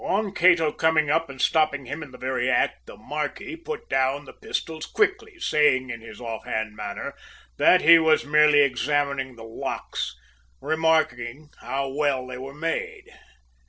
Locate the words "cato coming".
0.33-1.11